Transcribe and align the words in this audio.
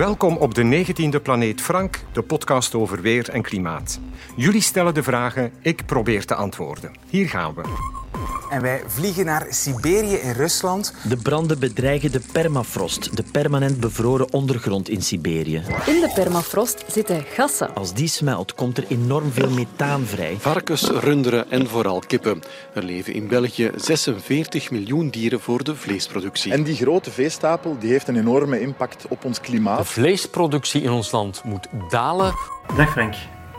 Welkom 0.00 0.36
op 0.36 0.54
de 0.54 0.84
19e 0.84 1.22
Planeet 1.22 1.60
Frank, 1.60 2.04
de 2.12 2.22
podcast 2.22 2.74
over 2.74 3.00
weer 3.00 3.28
en 3.28 3.42
klimaat. 3.42 4.00
Jullie 4.36 4.60
stellen 4.60 4.94
de 4.94 5.02
vragen, 5.02 5.52
ik 5.62 5.86
probeer 5.86 6.24
te 6.24 6.34
antwoorden. 6.34 6.92
Hier 7.08 7.28
gaan 7.28 7.54
we. 7.54 7.62
En 8.50 8.62
wij 8.62 8.82
vliegen 8.86 9.24
naar 9.24 9.46
Siberië 9.48 10.14
in 10.14 10.32
Rusland. 10.32 10.94
De 11.08 11.16
branden 11.16 11.58
bedreigen 11.58 12.12
de 12.12 12.20
permafrost, 12.32 13.16
de 13.16 13.24
permanent 13.32 13.80
bevroren 13.80 14.32
ondergrond 14.32 14.88
in 14.88 15.02
Siberië. 15.02 15.62
In 15.86 16.00
de 16.00 16.10
permafrost 16.14 16.84
zitten 16.86 17.24
gassen. 17.34 17.74
Als 17.74 17.94
die 17.94 18.08
smelt, 18.08 18.54
komt 18.54 18.78
er 18.78 18.84
enorm 18.88 19.32
veel 19.32 19.50
methaan 19.50 20.04
vrij. 20.04 20.36
Varkens, 20.38 20.88
runderen 20.88 21.50
en 21.50 21.66
vooral 21.66 22.02
kippen. 22.06 22.42
Er 22.74 22.82
leven 22.82 23.14
in 23.14 23.28
België 23.28 23.70
46 23.76 24.70
miljoen 24.70 25.10
dieren 25.10 25.40
voor 25.40 25.64
de 25.64 25.74
vleesproductie. 25.74 26.52
En 26.52 26.62
die 26.62 26.76
grote 26.76 27.10
veestapel 27.10 27.76
die 27.78 27.90
heeft 27.90 28.08
een 28.08 28.16
enorme 28.16 28.60
impact 28.60 29.06
op 29.08 29.24
ons 29.24 29.40
klimaat. 29.40 29.78
De 29.78 29.84
vleesproductie 29.84 30.82
in 30.82 30.90
ons 30.90 31.10
land 31.10 31.44
moet 31.44 31.66
dalen. 31.88 32.32
Dag 32.76 32.90
Frank, 32.90 33.14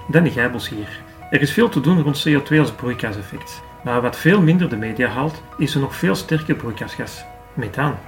Danny 0.08 0.30
Gijbels 0.30 0.70
hier. 0.70 1.02
Er 1.30 1.42
is 1.42 1.52
veel 1.52 1.70
te 1.70 1.82
doen 1.82 2.02
rond 2.02 2.28
CO2 2.28 2.60
als 2.60 2.72
broeikaseffect. 2.72 3.62
Maar 3.84 4.02
wat 4.02 4.18
veel 4.18 4.42
minder 4.42 4.70
de 4.70 4.76
media 4.76 5.08
haalt, 5.08 5.42
is 5.58 5.76
een 5.76 5.82
nog 5.82 5.96
veel 5.96 6.16
sterker 6.16 6.56
broeikasgas, 6.56 7.24
methaan. 7.54 8.00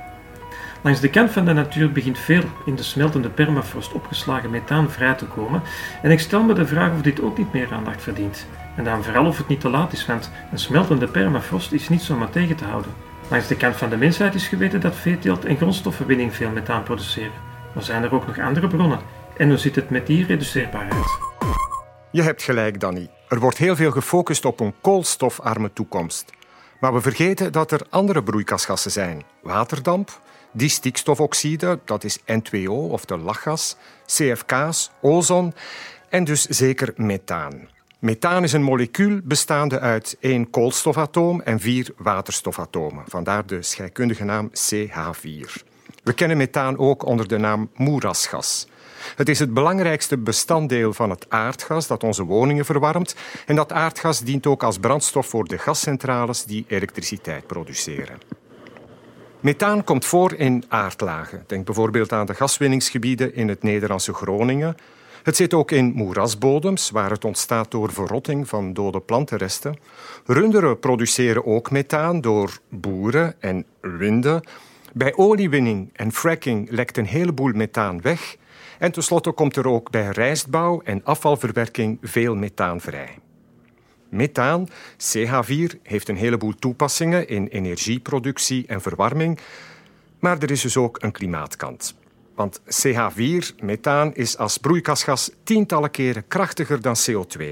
Langs 0.81 0.99
de 0.99 1.09
kant 1.09 1.31
van 1.31 1.45
de 1.45 1.53
natuur 1.53 1.91
begint 1.91 2.19
veel 2.19 2.43
in 2.65 2.75
de 2.75 2.83
smeltende 2.83 3.29
permafrost 3.29 3.93
opgeslagen 3.93 4.49
methaan 4.49 4.91
vrij 4.91 5.13
te 5.13 5.25
komen 5.25 5.61
en 6.01 6.11
ik 6.11 6.19
stel 6.19 6.43
me 6.43 6.53
de 6.53 6.65
vraag 6.65 6.93
of 6.93 7.01
dit 7.01 7.21
ook 7.21 7.37
niet 7.37 7.53
meer 7.53 7.73
aandacht 7.73 8.03
verdient. 8.03 8.47
En 8.75 8.83
dan 8.83 9.03
vooral 9.03 9.25
of 9.25 9.37
het 9.37 9.47
niet 9.47 9.59
te 9.59 9.69
laat 9.69 9.93
is, 9.93 10.05
want 10.05 10.31
een 10.51 10.59
smeltende 10.59 11.07
permafrost 11.07 11.71
is 11.71 11.89
niet 11.89 12.01
zomaar 12.01 12.29
tegen 12.29 12.55
te 12.55 12.63
houden. 12.63 12.91
Langs 13.29 13.47
de 13.47 13.55
kant 13.55 13.75
van 13.75 13.89
de 13.89 13.97
mensheid 13.97 14.35
is 14.35 14.47
geweten 14.47 14.81
dat 14.81 14.95
veeteelt 14.95 15.45
en 15.45 15.57
grondstoffenwinning 15.57 16.35
veel 16.35 16.49
methaan 16.49 16.83
produceren. 16.83 17.31
Maar 17.73 17.83
zijn 17.83 18.03
er 18.03 18.13
ook 18.13 18.27
nog 18.27 18.39
andere 18.39 18.67
bronnen? 18.67 18.99
En 19.37 19.47
hoe 19.47 19.57
zit 19.57 19.75
het 19.75 19.89
met 19.89 20.07
die 20.07 20.25
reduceerbaarheid? 20.25 21.19
Je 22.11 22.21
hebt 22.21 22.43
gelijk, 22.43 22.79
Danny. 22.79 23.09
Er 23.33 23.39
wordt 23.39 23.57
heel 23.57 23.75
veel 23.75 23.91
gefocust 23.91 24.45
op 24.45 24.59
een 24.59 24.73
koolstofarme 24.81 25.73
toekomst. 25.73 26.25
Maar 26.79 26.93
we 26.93 27.01
vergeten 27.01 27.51
dat 27.51 27.71
er 27.71 27.85
andere 27.89 28.23
broeikasgassen 28.23 28.91
zijn. 28.91 29.23
Waterdamp, 29.41 30.21
stikstofoxide, 30.57 31.79
dat 31.85 32.03
is 32.03 32.19
N2O 32.19 32.69
of 32.69 33.05
de 33.05 33.17
lachgas, 33.17 33.75
CFK's, 34.05 34.91
ozon 35.01 35.53
en 36.09 36.23
dus 36.23 36.45
zeker 36.45 36.93
methaan. 36.95 37.67
Methaan 37.99 38.43
is 38.43 38.53
een 38.53 38.63
molecuul 38.63 39.19
bestaande 39.23 39.79
uit 39.79 40.17
één 40.19 40.49
koolstofatoom 40.49 41.41
en 41.41 41.59
vier 41.59 41.93
waterstofatomen. 41.97 43.03
Vandaar 43.07 43.45
de 43.45 43.61
scheikundige 43.61 44.23
naam 44.23 44.49
CH4. 44.49 45.63
We 46.03 46.13
kennen 46.13 46.37
methaan 46.37 46.77
ook 46.77 47.05
onder 47.05 47.27
de 47.27 47.37
naam 47.37 47.69
moerasgas. 47.75 48.67
Het 49.15 49.29
is 49.29 49.39
het 49.39 49.53
belangrijkste 49.53 50.17
bestanddeel 50.17 50.93
van 50.93 51.09
het 51.09 51.25
aardgas 51.29 51.87
dat 51.87 52.03
onze 52.03 52.23
woningen 52.23 52.65
verwarmt. 52.65 53.15
En 53.45 53.55
dat 53.55 53.71
aardgas 53.71 54.19
dient 54.19 54.47
ook 54.47 54.63
als 54.63 54.77
brandstof 54.77 55.27
voor 55.27 55.45
de 55.47 55.57
gascentrales 55.57 56.43
die 56.43 56.65
elektriciteit 56.67 57.47
produceren. 57.47 58.17
Methaan 59.39 59.83
komt 59.83 60.05
voor 60.05 60.33
in 60.33 60.63
aardlagen. 60.67 61.43
Denk 61.47 61.65
bijvoorbeeld 61.65 62.11
aan 62.11 62.25
de 62.25 62.33
gaswinningsgebieden 62.33 63.35
in 63.35 63.47
het 63.47 63.63
Nederlandse 63.63 64.13
Groningen. 64.13 64.75
Het 65.23 65.35
zit 65.35 65.53
ook 65.53 65.71
in 65.71 65.91
moerasbodems, 65.95 66.89
waar 66.89 67.09
het 67.09 67.25
ontstaat 67.25 67.71
door 67.71 67.93
verrotting 67.93 68.47
van 68.47 68.73
dode 68.73 68.99
plantenresten. 68.99 69.77
Runderen 70.25 70.79
produceren 70.79 71.45
ook 71.45 71.71
methaan 71.71 72.21
door 72.21 72.57
boeren 72.69 73.41
en 73.41 73.65
winden. 73.81 74.43
Bij 74.93 75.15
oliewinning 75.15 75.89
en 75.93 76.11
fracking 76.11 76.69
lekt 76.69 76.97
een 76.97 77.05
heleboel 77.05 77.51
methaan 77.53 78.01
weg. 78.01 78.37
En 78.83 78.91
tenslotte 78.91 79.31
komt 79.31 79.55
er 79.55 79.67
ook 79.67 79.91
bij 79.91 80.09
rijstbouw 80.09 80.81
en 80.81 81.03
afvalverwerking 81.03 81.97
veel 82.01 82.35
methaan 82.35 82.81
vrij. 82.81 83.17
Methaan, 84.09 84.67
CH4, 84.97 85.81
heeft 85.83 86.09
een 86.09 86.15
heleboel 86.15 86.53
toepassingen 86.55 87.27
in 87.27 87.47
energieproductie 87.47 88.67
en 88.67 88.81
verwarming, 88.81 89.39
maar 90.19 90.37
er 90.41 90.51
is 90.51 90.61
dus 90.61 90.77
ook 90.77 91.03
een 91.03 91.11
klimaatkant. 91.11 91.95
Want 92.35 92.59
CH4, 92.59 93.55
methaan, 93.59 94.15
is 94.15 94.37
als 94.37 94.57
broeikasgas 94.57 95.31
tientallen 95.43 95.91
keren 95.91 96.27
krachtiger 96.27 96.81
dan 96.81 96.95
CO2. 96.95 97.43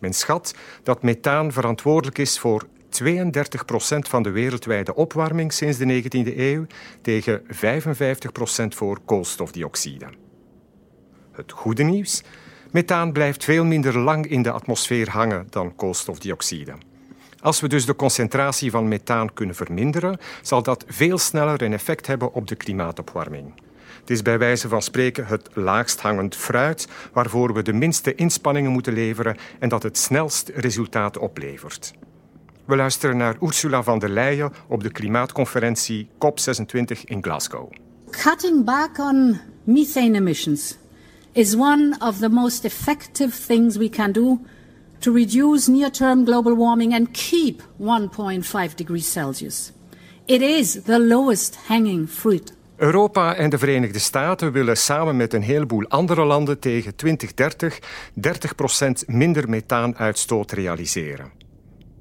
Men 0.00 0.12
schat 0.12 0.54
dat 0.82 1.02
methaan 1.02 1.52
verantwoordelijk 1.52 2.18
is 2.18 2.38
voor 2.38 2.66
32% 3.02 3.06
van 3.98 4.22
de 4.22 4.30
wereldwijde 4.30 4.94
opwarming 4.94 5.52
sinds 5.52 5.78
de 5.78 6.02
19e 6.02 6.36
eeuw 6.36 6.66
tegen 7.02 7.42
55% 7.42 7.46
voor 8.68 9.00
koolstofdioxide. 9.04 10.19
Het 11.40 11.52
goede 11.52 11.82
nieuws? 11.82 12.22
Methaan 12.70 13.12
blijft 13.12 13.44
veel 13.44 13.64
minder 13.64 13.98
lang 13.98 14.26
in 14.26 14.42
de 14.42 14.50
atmosfeer 14.50 15.10
hangen 15.10 15.46
dan 15.50 15.74
koolstofdioxide. 15.76 16.72
Als 17.40 17.60
we 17.60 17.68
dus 17.68 17.86
de 17.86 17.96
concentratie 17.96 18.70
van 18.70 18.88
methaan 18.88 19.32
kunnen 19.32 19.54
verminderen, 19.54 20.18
zal 20.42 20.62
dat 20.62 20.84
veel 20.88 21.18
sneller 21.18 21.62
een 21.62 21.72
effect 21.72 22.06
hebben 22.06 22.32
op 22.34 22.46
de 22.46 22.54
klimaatopwarming. 22.54 23.52
Het 24.00 24.10
is 24.10 24.22
bij 24.22 24.38
wijze 24.38 24.68
van 24.68 24.82
spreken 24.82 25.26
het 25.26 25.48
laagst 25.52 26.00
hangend 26.00 26.36
fruit 26.36 26.88
waarvoor 27.12 27.54
we 27.54 27.62
de 27.62 27.72
minste 27.72 28.14
inspanningen 28.14 28.70
moeten 28.70 28.92
leveren 28.92 29.36
en 29.58 29.68
dat 29.68 29.82
het 29.82 29.98
snelst 29.98 30.50
resultaat 30.54 31.18
oplevert. 31.18 31.92
We 32.64 32.76
luisteren 32.76 33.16
naar 33.16 33.36
Ursula 33.42 33.82
von 33.82 33.98
der 33.98 34.08
Leyen 34.08 34.52
op 34.68 34.82
de 34.82 34.90
klimaatconferentie 34.90 36.08
COP26 36.14 37.00
in 37.04 37.22
Glasgow. 37.22 37.72
Cutting 38.10 38.64
back 38.64 38.98
on 38.98 39.40
methane 39.64 40.16
emissions 40.16 40.79
is 41.32 41.54
one 41.54 41.96
of 41.98 42.18
the 42.18 42.28
most 42.28 42.64
effective 42.64 43.32
things 43.46 43.76
we 43.76 43.88
can 43.88 44.12
do 44.12 44.40
to 44.98 45.12
reduce 45.12 45.70
near 45.70 45.90
term 45.90 46.24
global 46.24 46.56
warming 46.56 46.94
and 46.94 47.10
keep 47.12 47.62
1.5 47.78 48.74
degrees 48.74 49.12
Celsius. 49.12 49.72
It 50.24 50.42
is 50.42 50.82
the 50.82 50.98
lowest 51.00 51.58
hanging 51.66 52.08
fruit. 52.08 52.58
Europa 52.76 53.34
en 53.34 53.50
de 53.50 53.58
Verenigde 53.58 53.98
Staten 53.98 54.52
willen 54.52 54.76
samen 54.76 55.16
met 55.16 55.34
een 55.34 55.42
heleboel 55.42 55.88
andere 55.88 56.24
landen 56.24 56.58
tegen 56.58 56.96
2030 56.96 57.78
30% 58.14 59.06
minder 59.06 59.48
methaanuitstoot 59.48 60.52
realiseren. 60.52 61.32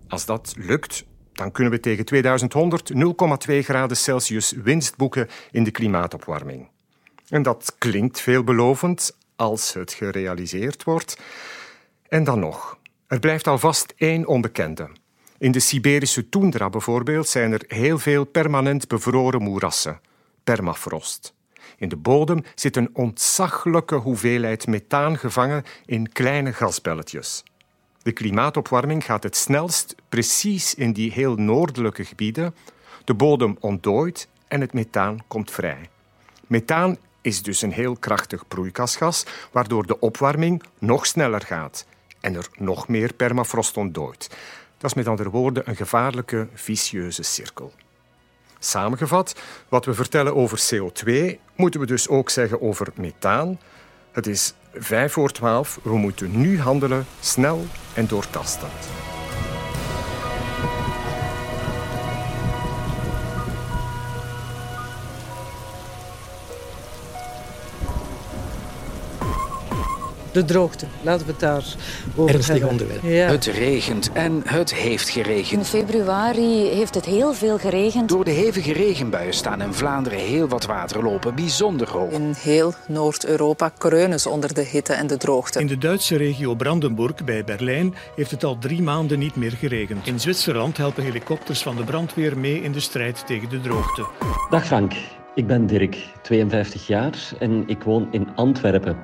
Als 0.08 0.26
dat 0.26 0.54
lukt, 0.58 1.06
dan 1.34 1.52
kunnen 1.52 1.74
we 1.74 1.80
tegen 1.80 2.06
2100 2.06 2.92
0,2 3.50 3.58
graden 3.60 3.98
Celsius 3.98 4.52
winst 4.52 4.98
boeken 4.98 5.28
in 5.52 5.64
de 5.64 5.72
klimaatopwarming. 5.72 6.70
En 7.30 7.42
dat 7.42 7.76
klinkt 7.78 8.20
veelbelovend 8.20 9.18
als 9.40 9.74
het 9.74 9.94
gerealiseerd 9.94 10.84
wordt. 10.84 11.18
En 12.08 12.24
dan 12.24 12.40
nog. 12.40 12.78
Er 13.08 13.20
blijft 13.20 13.48
alvast 13.48 13.94
één 13.98 14.28
onbekende. 14.28 14.90
In 15.38 15.52
de 15.52 15.60
Siberische 15.60 16.30
toendra 16.30 16.70
bijvoorbeeld 16.70 17.28
zijn 17.28 17.52
er 17.52 17.64
heel 17.68 18.00
veel 18.00 18.26
permanent 18.26 18.88
bevroren 18.88 19.42
moerassen, 19.42 20.02
permafrost. 20.44 21.34
In 21.78 21.90
de 21.90 21.96
bodem 21.96 22.44
zit 22.56 22.76
een 22.76 22.90
ontzaglijke 22.94 23.96
hoeveelheid 23.96 24.68
methaan 24.68 25.18
gevangen 25.18 25.64
in 25.86 26.12
kleine 26.12 26.54
gasbelletjes. 26.54 27.44
De 28.02 28.12
klimaatopwarming 28.12 29.06
gaat 29.06 29.24
het 29.24 29.36
snelst 29.36 29.96
precies 30.10 30.76
in 30.76 30.94
die 30.94 31.12
heel 31.12 31.36
noordelijke 31.36 32.06
gebieden. 32.06 32.56
De 33.04 33.14
bodem 33.14 33.58
ontdooit 33.60 34.28
en 34.48 34.62
het 34.62 34.74
methaan 34.74 35.20
komt 35.28 35.52
vrij. 35.52 35.90
Methaan 36.48 36.98
is 37.22 37.42
dus 37.42 37.62
een 37.62 37.72
heel 37.72 37.96
krachtig 37.96 38.48
broeikasgas, 38.48 39.26
waardoor 39.52 39.86
de 39.86 40.00
opwarming 40.00 40.64
nog 40.80 41.06
sneller 41.06 41.42
gaat 41.42 41.86
en 42.20 42.36
er 42.36 42.48
nog 42.58 42.88
meer 42.88 43.14
permafrost 43.14 43.78
ontdooit. 43.78 44.30
Dat 44.78 44.90
is 44.90 44.94
met 44.96 45.08
andere 45.08 45.30
woorden 45.30 45.70
een 45.70 45.76
gevaarlijke, 45.76 46.48
vicieuze 46.54 47.24
cirkel. 47.24 47.74
Samengevat, 48.60 49.36
wat 49.70 49.86
we 49.86 49.94
vertellen 49.94 50.36
over 50.36 50.60
CO2, 50.60 51.12
moeten 51.56 51.80
we 51.80 51.86
dus 51.86 52.08
ook 52.08 52.30
zeggen 52.30 52.62
over 52.62 52.88
methaan. 52.96 53.60
Het 54.12 54.28
is 54.28 54.54
vijf 54.74 55.14
voor 55.14 55.32
twaalf, 55.32 55.80
we 55.84 55.98
moeten 55.98 56.40
nu 56.40 56.60
handelen, 56.60 57.06
snel 57.20 57.66
en 57.94 58.08
doortastend. 58.08 59.19
De 70.32 70.46
droogte, 70.46 70.86
laten 71.02 71.26
we 71.26 71.32
het 71.32 71.42
daar 71.42 71.64
over 72.16 72.36
Ernstig 72.36 72.54
hebben. 72.54 72.70
onderwerp. 72.70 73.04
Ja. 73.04 73.28
Het 73.28 73.46
regent 73.46 74.12
en 74.14 74.42
het 74.46 74.74
heeft 74.74 75.10
geregend. 75.10 75.60
In 75.60 75.66
februari 75.66 76.68
heeft 76.68 76.96
het 76.96 77.06
heel 77.06 77.34
veel 77.34 77.58
geregend. 77.58 78.10
Door 78.10 78.26
de 78.26 78.32
hevige 78.32 78.74
regenbuien 78.74 79.34
staan 79.34 79.62
in 79.62 79.74
Vlaanderen 79.74 80.20
heel 80.20 80.48
wat 80.48 80.66
waterlopen 80.66 81.36
bijzonder 81.36 81.90
hoog. 81.90 82.12
In 82.12 82.34
heel 82.38 82.74
Noord-Europa 82.88 83.72
kreunen 83.78 84.20
ze 84.20 84.30
onder 84.30 84.54
de 84.54 84.62
hitte 84.62 84.94
en 84.94 85.08
de 85.08 85.18
droogte. 85.18 85.60
In 85.60 85.68
de 85.68 85.78
Duitse 85.78 86.18
regio 86.18 86.56
Brandenburg 86.56 87.24
bij 87.26 87.44
Berlijn 87.44 87.96
heeft 88.16 88.32
het 88.32 88.44
al 88.44 88.58
drie 88.58 88.82
maanden 88.82 89.20
niet 89.20 89.36
meer 89.36 89.52
geregend. 89.52 90.08
In 90.08 90.20
Zwitserland 90.20 90.78
helpen 90.78 91.04
helikopters 91.04 91.62
van 91.62 91.76
de 91.76 91.84
brandweer 91.84 92.38
mee 92.38 92.62
in 92.62 92.72
de 92.72 92.80
strijd 92.80 93.24
tegen 93.28 93.50
de 93.50 93.62
droogte. 93.62 94.06
Dag 94.50 94.66
Frank, 94.66 94.94
ik 95.36 95.48
ben 95.48 95.68
Dirk, 95.68 95.98
52 96.22 96.88
jaar 96.88 97.14
en 97.40 97.64
ik 97.68 97.84
woon 97.84 98.08
in 98.12 98.28
Antwerpen. 98.36 98.98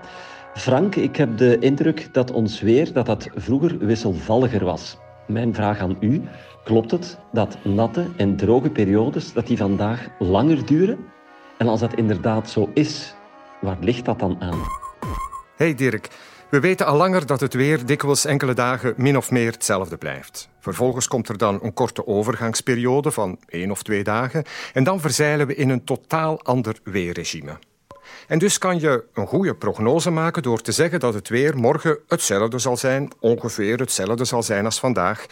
Frank, 0.56 0.96
ik 0.96 1.16
heb 1.16 1.38
de 1.38 1.60
indruk 1.60 2.10
dat 2.12 2.32
ons 2.32 2.62
weer 2.62 2.94
dat 2.94 3.06
dat 3.06 3.30
vroeger 3.36 3.78
wisselvalliger 3.78 4.66
was. 4.66 4.98
Mijn 5.28 5.54
vraag 5.54 5.80
aan 5.80 5.98
u, 6.00 6.22
klopt 6.64 6.92
het 6.92 7.18
dat 7.32 7.58
natte 7.64 8.08
en 8.18 8.36
droge 8.36 8.70
periodes 8.70 9.34
dat 9.34 9.48
die 9.48 9.58
vandaag 9.58 10.08
langer 10.20 10.66
duren? 10.66 10.98
En 11.58 11.68
als 11.68 11.80
dat 11.80 11.94
inderdaad 11.94 12.50
zo 12.50 12.70
is, 12.74 13.16
waar 13.62 13.78
ligt 13.80 14.06
dat 14.06 14.20
dan 14.20 14.42
aan? 14.42 14.62
Hey 15.56 15.74
Dirk, 15.74 16.10
we 16.50 16.60
weten 16.60 16.86
al 16.86 16.98
langer 16.98 17.26
dat 17.26 17.40
het 17.40 17.54
weer 17.54 17.86
dikwijls 17.86 18.26
enkele 18.26 18.54
dagen 18.54 18.94
min 18.98 19.18
of 19.18 19.32
meer 19.32 19.52
hetzelfde 19.52 19.98
blijft. 19.98 20.50
Vervolgens 20.60 21.08
komt 21.08 21.30
er 21.30 21.38
dan 21.38 21.60
een 21.62 21.74
korte 21.74 22.08
overgangsperiode 22.08 23.12
van 23.12 23.38
één 23.48 23.72
of 23.72 23.84
twee 23.84 24.04
dagen 24.04 24.44
en 24.74 24.84
dan 24.84 25.00
verzeilen 25.00 25.48
we 25.48 25.56
in 25.56 25.70
een 25.70 25.84
totaal 25.84 26.42
ander 26.44 26.80
weerregime. 26.84 27.58
En 28.28 28.40
dus 28.40 28.58
kan 28.58 28.80
je 28.80 29.04
een 29.14 29.28
goede 29.28 29.56
prognose 29.56 30.10
maken 30.12 30.44
door 30.44 30.62
te 30.62 30.72
zeggen 30.72 31.00
dat 31.00 31.14
het 31.14 31.30
weer 31.30 31.58
morgen 31.58 32.00
hetzelfde 32.08 32.60
zal 32.60 32.78
zijn, 32.78 33.12
ongeveer 33.20 33.80
hetzelfde 33.80 34.26
zal 34.26 34.44
zijn 34.44 34.66
als 34.66 34.80
vandaag, 34.80 35.26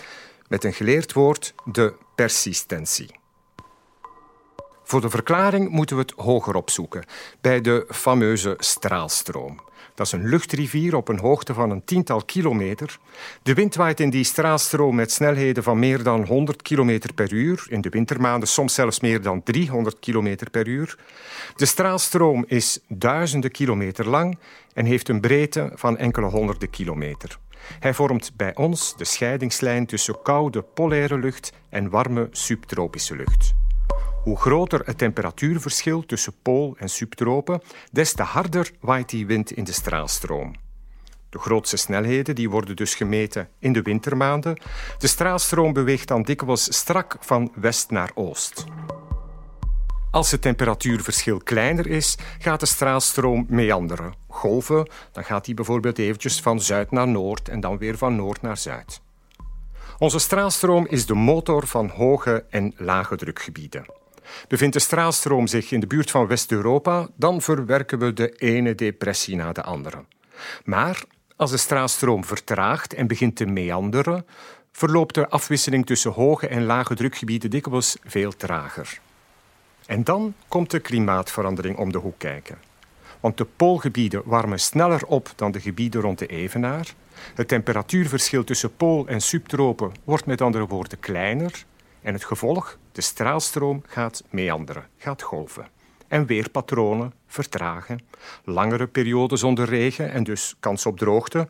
met 0.48 0.63
een 0.63 0.74
geleerd 0.74 1.13
woord, 1.13 1.54
de 1.66 1.94
persistentie. 2.16 3.19
Voor 4.84 5.01
de 5.01 5.10
verklaring 5.10 5.69
moeten 5.69 5.95
we 5.95 6.01
het 6.01 6.13
hoger 6.16 6.56
opzoeken, 6.56 7.06
bij 7.42 7.62
de 7.62 7.86
fameuze 7.90 8.56
straalstroom. 8.57 9.60
Dat 9.95 10.06
is 10.06 10.12
een 10.12 10.28
luchtrivier 10.28 10.95
op 10.95 11.07
een 11.07 11.19
hoogte 11.19 11.54
van 11.54 11.69
een 11.69 11.84
tiental 11.86 12.22
kilometer. 12.22 12.98
De 13.44 13.54
wind 13.54 13.75
waait 13.75 14.00
in 14.00 14.10
die 14.10 14.24
straalstroom 14.24 14.95
met 14.95 15.12
snelheden 15.12 15.63
van 15.63 15.80
meer 15.80 16.04
dan 16.04 16.25
100 16.25 16.62
km 16.62 17.00
per 17.16 17.34
uur. 17.34 17.66
In 17.69 17.81
de 17.81 17.90
wintermaanden 17.90 18.50
soms 18.50 18.74
zelfs 18.74 19.00
meer 19.00 19.22
dan 19.22 19.44
300 19.44 20.00
km 20.00 20.36
per 20.51 20.68
uur. 20.68 20.98
De 21.56 21.66
straalstroom 21.66 22.45
is 22.48 22.80
duizenden 22.88 23.51
kilometer 23.51 24.10
lang 24.10 24.38
en 24.74 24.86
heeft 24.86 25.10
een 25.10 25.22
breedte 25.22 25.72
van 25.75 25.98
enkele 25.98 26.28
honderden 26.28 26.69
kilometer. 26.69 27.38
Hij 27.80 27.94
vormt 27.94 28.31
bij 28.36 28.56
ons 28.56 28.98
de 28.98 29.06
scheidingslijn 29.06 29.86
tussen 29.86 30.22
koude 30.24 30.62
polaire 30.62 31.18
lucht 31.18 31.54
en 31.69 31.90
warme 31.90 32.28
subtropische 32.31 33.16
lucht. 33.16 33.62
Hoe 34.23 34.37
groter 34.37 34.81
het 34.85 34.97
temperatuurverschil 34.97 36.05
tussen 36.05 36.33
pool 36.41 36.75
en 36.77 36.89
subtropen, 36.89 37.61
des 37.91 38.13
te 38.13 38.23
harder 38.23 38.71
waait 38.79 39.09
die 39.09 39.25
wind 39.25 39.51
in 39.51 39.63
de 39.63 39.71
straalstroom. 39.71 40.55
De 41.29 41.39
grootste 41.39 41.77
snelheden 41.77 42.35
die 42.35 42.49
worden 42.49 42.75
dus 42.75 42.95
gemeten 42.95 43.49
in 43.59 43.73
de 43.73 43.81
wintermaanden. 43.81 44.61
De 44.97 45.07
straalstroom 45.07 45.73
beweegt 45.73 46.07
dan 46.07 46.23
dikwijls 46.23 46.77
strak 46.77 47.17
van 47.19 47.51
west 47.55 47.89
naar 47.91 48.11
oost. 48.13 48.65
Als 50.11 50.31
het 50.31 50.41
temperatuurverschil 50.41 51.37
kleiner 51.37 51.87
is, 51.87 52.17
gaat 52.39 52.59
de 52.59 52.65
straalstroom 52.65 53.45
meanderen. 53.49 54.13
Golven, 54.27 54.89
dan 55.11 55.23
gaat 55.23 55.45
die 55.45 55.53
bijvoorbeeld 55.53 55.97
eventjes 55.97 56.41
van 56.41 56.61
zuid 56.61 56.91
naar 56.91 57.07
noord 57.07 57.49
en 57.49 57.59
dan 57.59 57.77
weer 57.77 57.97
van 57.97 58.15
noord 58.15 58.41
naar 58.41 58.57
zuid. 58.57 59.01
Onze 59.97 60.19
straalstroom 60.19 60.87
is 60.89 61.05
de 61.05 61.13
motor 61.13 61.67
van 61.67 61.89
hoge 61.89 62.45
en 62.49 62.73
lage 62.77 63.15
drukgebieden. 63.15 63.85
Bevindt 64.47 64.73
de 64.73 64.79
straalstroom 64.79 65.47
zich 65.47 65.71
in 65.71 65.79
de 65.79 65.87
buurt 65.87 66.11
van 66.11 66.27
West-Europa, 66.27 67.07
dan 67.15 67.41
verwerken 67.41 67.99
we 67.99 68.13
de 68.13 68.29
ene 68.29 68.75
depressie 68.75 69.35
na 69.35 69.51
de 69.51 69.63
andere. 69.63 70.05
Maar 70.63 71.03
als 71.35 71.51
de 71.51 71.57
straalstroom 71.57 72.25
vertraagt 72.25 72.93
en 72.93 73.07
begint 73.07 73.35
te 73.35 73.45
meanderen, 73.45 74.25
verloopt 74.71 75.15
de 75.15 75.29
afwisseling 75.29 75.85
tussen 75.85 76.11
hoge 76.11 76.47
en 76.47 76.65
lage 76.65 76.95
drukgebieden 76.95 77.49
dikwijls 77.49 77.97
veel 78.03 78.35
trager. 78.35 78.99
En 79.85 80.03
dan 80.03 80.33
komt 80.47 80.71
de 80.71 80.79
klimaatverandering 80.79 81.77
om 81.77 81.91
de 81.91 81.97
hoek 81.97 82.17
kijken. 82.17 82.57
Want 83.19 83.37
de 83.37 83.45
poolgebieden 83.45 84.21
warmen 84.25 84.59
sneller 84.59 85.05
op 85.05 85.33
dan 85.35 85.51
de 85.51 85.59
gebieden 85.59 86.01
rond 86.01 86.19
de 86.19 86.25
evenaar. 86.25 86.93
Het 87.35 87.47
temperatuurverschil 87.47 88.43
tussen 88.43 88.75
pool 88.75 89.07
en 89.07 89.21
subtropen 89.21 89.91
wordt 90.03 90.25
met 90.25 90.41
andere 90.41 90.67
woorden 90.67 90.99
kleiner. 90.99 91.65
En 92.01 92.13
het 92.13 92.23
gevolg, 92.23 92.77
de 92.94 93.01
straalstroom 93.01 93.84
gaat 93.88 94.24
meanderen, 94.30 94.88
gaat 94.98 95.22
golven. 95.22 95.68
En 96.07 96.25
weerpatronen 96.25 97.13
vertragen. 97.28 98.00
Langere 98.44 98.88
perioden 98.88 99.38
zonder 99.38 99.66
regen 99.66 100.12
en 100.12 100.24
dus 100.24 100.56
kans 100.60 100.86
op 100.86 100.98
droogte. 100.98 101.48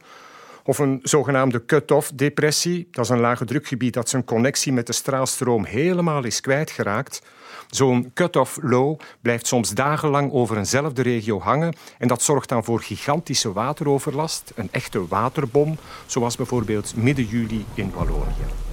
Of 0.63 0.77
een 0.77 0.99
zogenaamde 1.03 1.65
cut-off 1.65 2.11
depressie. 2.15 2.87
Dat 2.91 3.03
is 3.05 3.09
een 3.09 3.19
lage 3.19 3.45
drukgebied 3.45 3.93
dat 3.93 4.09
zijn 4.09 4.23
connectie 4.23 4.73
met 4.73 4.87
de 4.87 4.93
straalstroom 4.93 5.65
helemaal 5.65 6.23
is 6.23 6.41
kwijtgeraakt. 6.41 7.21
Zo'n 7.69 8.11
cut-off 8.13 8.59
low 8.61 8.99
blijft 9.21 9.47
soms 9.47 9.69
dagenlang 9.69 10.31
over 10.31 10.57
eenzelfde 10.57 11.01
regio 11.01 11.39
hangen 11.39 11.75
en 11.97 12.07
dat 12.07 12.21
zorgt 12.21 12.49
dan 12.49 12.63
voor 12.63 12.79
gigantische 12.81 13.53
wateroverlast, 13.53 14.51
een 14.55 14.69
echte 14.71 15.07
waterbom, 15.07 15.77
zoals 16.05 16.35
bijvoorbeeld 16.35 16.95
midden 16.95 17.25
juli 17.25 17.65
in 17.73 17.91
Wallonië. 17.91 18.72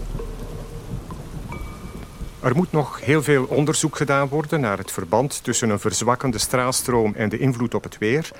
Er 2.42 2.56
moet 2.56 2.72
nog 2.72 3.00
heel 3.00 3.22
veel 3.22 3.44
onderzoek 3.44 3.96
gedaan 3.96 4.28
worden 4.28 4.60
naar 4.60 4.78
het 4.78 4.92
verband 4.92 5.44
tussen 5.44 5.70
een 5.70 5.78
verzwakkende 5.78 6.38
straalstroom 6.38 7.14
en 7.14 7.28
de 7.28 7.38
invloed 7.38 7.74
op 7.74 7.82
het 7.82 7.98
weer. 7.98 8.30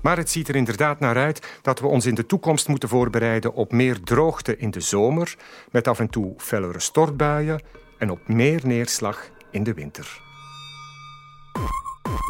Maar 0.00 0.16
het 0.16 0.30
ziet 0.30 0.48
er 0.48 0.56
inderdaad 0.56 1.00
naar 1.00 1.16
uit 1.16 1.58
dat 1.62 1.80
we 1.80 1.86
ons 1.86 2.06
in 2.06 2.14
de 2.14 2.26
toekomst 2.26 2.68
moeten 2.68 2.88
voorbereiden 2.88 3.54
op 3.54 3.72
meer 3.72 4.00
droogte 4.02 4.56
in 4.56 4.70
de 4.70 4.80
zomer, 4.80 5.36
met 5.70 5.88
af 5.88 5.98
en 5.98 6.08
toe 6.08 6.34
fellere 6.36 6.80
stortbuien 6.80 7.62
en 7.98 8.10
op 8.10 8.28
meer 8.28 8.60
neerslag 8.64 9.30
in 9.50 9.64
de 9.64 9.74
winter. 9.74 10.20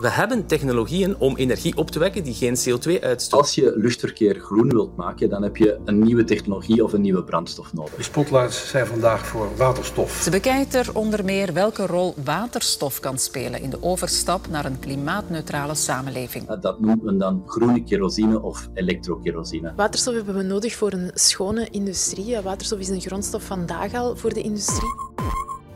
We 0.01 0.11
hebben 0.11 0.47
technologieën 0.47 1.17
om 1.19 1.37
energie 1.37 1.77
op 1.77 1.91
te 1.91 1.99
wekken 1.99 2.25
die 2.25 2.35
geen 2.35 2.57
CO2 2.57 3.01
uitstoot. 3.01 3.41
Als 3.41 3.55
je 3.55 3.73
luchtverkeer 3.77 4.41
groen 4.41 4.69
wilt 4.69 4.97
maken, 4.97 5.29
dan 5.29 5.43
heb 5.43 5.57
je 5.57 5.79
een 5.85 5.99
nieuwe 5.99 6.25
technologie 6.25 6.85
of 6.85 6.93
een 6.93 7.01
nieuwe 7.01 7.25
brandstof 7.25 7.73
nodig. 7.73 7.95
De 7.95 8.03
spotlights 8.03 8.69
zijn 8.69 8.87
vandaag 8.87 9.27
voor 9.27 9.57
waterstof. 9.57 10.21
Ze 10.23 10.31
bekijkt 10.31 10.75
er 10.75 10.91
onder 10.93 11.25
meer 11.25 11.53
welke 11.53 11.87
rol 11.87 12.15
waterstof 12.25 13.01
kan 13.01 13.19
spelen 13.19 13.63
in 13.63 13.71
de 13.71 13.83
overstap 13.83 14.49
naar 14.49 14.65
een 14.65 14.79
klimaatneutrale 14.79 15.75
samenleving. 15.75 16.61
Dat 16.61 16.81
noemt 16.81 17.03
men 17.03 17.19
dan 17.19 17.43
groene 17.47 17.85
kerosine 17.85 18.43
of 18.43 18.69
elektrokerosine. 18.75 19.73
Waterstof 19.77 20.15
hebben 20.15 20.35
we 20.35 20.43
nodig 20.43 20.75
voor 20.75 20.93
een 20.93 21.11
schone 21.15 21.69
industrie. 21.71 22.41
Waterstof 22.41 22.79
is 22.79 22.89
een 22.89 23.01
grondstof 23.01 23.43
vandaag 23.43 23.95
al 23.95 24.17
voor 24.17 24.35
de 24.35 24.43
industrie. 24.43 24.91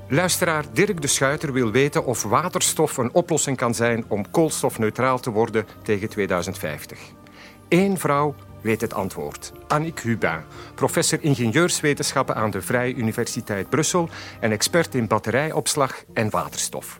Luisteraar 0.09 0.65
Dirk 0.73 1.01
de 1.01 1.07
Schuiter 1.07 1.53
wil 1.53 1.71
weten 1.71 2.05
of 2.05 2.23
waterstof 2.23 2.97
een 2.97 3.15
oplossing 3.15 3.57
kan 3.57 3.75
zijn 3.75 4.05
om 4.09 4.31
koolstofneutraal 4.31 5.19
te 5.19 5.31
worden 5.31 5.67
tegen 5.83 6.09
2050. 6.09 6.99
Eén 7.69 7.99
vrouw 7.99 8.35
weet 8.63 8.81
het 8.81 8.95
antwoord. 8.95 9.53
Annick 9.67 9.99
Hubin, 9.99 10.41
professor 10.75 11.19
ingenieurswetenschappen 11.23 12.35
aan 12.35 12.51
de 12.51 12.63
Vrije 12.63 12.95
Universiteit 12.95 13.69
Brussel 13.69 14.09
en 14.41 14.53
expert 14.53 14.95
in 14.95 15.07
batterijopslag 15.07 16.05
en 16.13 16.31
waterstof. 16.31 16.99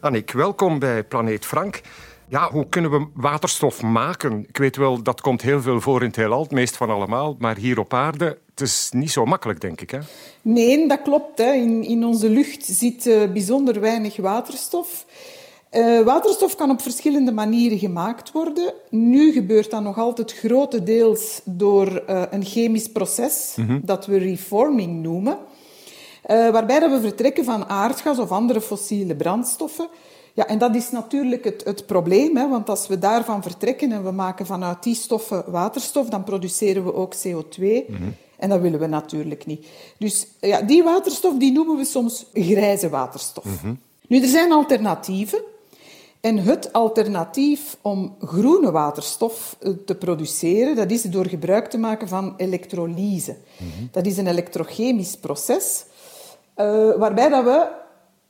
Annick, 0.00 0.30
welkom 0.30 0.78
bij 0.78 1.04
Planeet 1.04 1.46
Frank. 1.46 1.80
Ja, 2.28 2.50
hoe 2.50 2.66
kunnen 2.68 2.90
we 2.90 3.06
waterstof 3.14 3.82
maken? 3.82 4.44
Ik 4.48 4.56
weet 4.56 4.76
wel, 4.76 5.02
dat 5.02 5.20
komt 5.20 5.42
heel 5.42 5.60
veel 5.60 5.80
voor 5.80 6.00
in 6.00 6.06
het 6.06 6.16
heelal, 6.16 6.42
het 6.42 6.50
meest 6.50 6.76
van 6.76 6.90
allemaal. 6.90 7.36
Maar 7.38 7.56
hier 7.56 7.78
op 7.78 7.94
aarde, 7.94 8.38
het 8.50 8.60
is 8.60 8.90
niet 8.94 9.10
zo 9.10 9.24
makkelijk, 9.24 9.60
denk 9.60 9.80
ik. 9.80 9.90
Hè? 9.90 9.98
Nee, 10.42 10.88
dat 10.88 11.02
klopt. 11.02 11.38
Hè. 11.38 11.52
In, 11.52 11.84
in 11.84 12.04
onze 12.04 12.28
lucht 12.28 12.64
zit 12.64 13.06
uh, 13.06 13.32
bijzonder 13.32 13.80
weinig 13.80 14.16
waterstof. 14.16 15.06
Uh, 15.72 16.00
waterstof 16.00 16.56
kan 16.56 16.70
op 16.70 16.82
verschillende 16.82 17.32
manieren 17.32 17.78
gemaakt 17.78 18.32
worden. 18.32 18.72
Nu 18.90 19.32
gebeurt 19.32 19.70
dat 19.70 19.82
nog 19.82 19.98
altijd 19.98 20.32
grotendeels 20.32 21.40
door 21.44 22.02
uh, 22.08 22.22
een 22.30 22.44
chemisch 22.44 22.92
proces 22.92 23.54
mm 23.56 23.66
-hmm. 23.66 23.80
dat 23.84 24.06
we 24.06 24.18
reforming 24.18 25.02
noemen. 25.02 25.38
waarbij 26.26 26.80
dat 26.80 26.90
we 26.90 27.00
vertrekken 27.00 27.44
van 27.44 27.64
aardgas 27.68 28.18
of 28.18 28.30
andere 28.30 28.60
fossiele 28.60 29.16
brandstoffen. 29.16 29.88
Ja, 30.36 30.46
en 30.46 30.58
dat 30.58 30.74
is 30.74 30.90
natuurlijk 30.90 31.44
het, 31.44 31.64
het 31.64 31.86
probleem, 31.86 32.36
hè, 32.36 32.48
want 32.48 32.68
als 32.68 32.86
we 32.86 32.98
daarvan 32.98 33.42
vertrekken 33.42 33.92
en 33.92 34.04
we 34.04 34.10
maken 34.10 34.46
vanuit 34.46 34.82
die 34.82 34.94
stoffen 34.94 35.44
waterstof, 35.50 36.08
dan 36.08 36.24
produceren 36.24 36.84
we 36.84 36.94
ook 36.94 37.14
CO2. 37.14 37.60
Mm 37.60 37.96
-hmm. 37.96 38.14
En 38.38 38.48
dat 38.48 38.60
willen 38.60 38.80
we 38.80 38.86
natuurlijk 38.86 39.46
niet. 39.46 39.66
Dus 39.98 40.26
ja, 40.40 40.62
die 40.62 40.82
waterstof 40.82 41.38
die 41.38 41.52
noemen 41.52 41.76
we 41.76 41.84
soms 41.84 42.26
grijze 42.32 42.88
waterstof. 42.88 43.44
Mm 43.44 43.58
-hmm. 43.60 43.78
Nu, 44.08 44.22
er 44.22 44.28
zijn 44.28 44.52
alternatieven. 44.52 45.42
En 46.20 46.38
het 46.38 46.72
alternatief 46.72 47.76
om 47.82 48.16
groene 48.20 48.70
waterstof 48.70 49.56
eh, 49.60 49.70
te 49.86 49.94
produceren, 49.94 50.76
dat 50.76 50.90
is 50.90 51.02
door 51.02 51.26
gebruik 51.26 51.70
te 51.70 51.78
maken 51.78 52.08
van 52.08 52.34
elektrolyse. 52.36 53.36
Dat 53.90 54.06
is 54.06 54.16
een 54.16 54.26
elektrochemisch 54.26 55.16
proces 55.16 55.84
uh, 56.56 56.96
waarbij 56.96 57.28
dat 57.28 57.44
we, 57.44 57.68